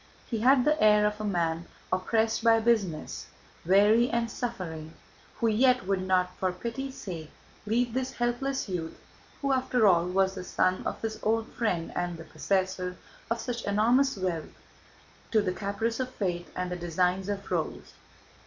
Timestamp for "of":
1.05-1.21, 10.87-11.03, 13.29-13.39, 15.99-16.09, 17.29-17.51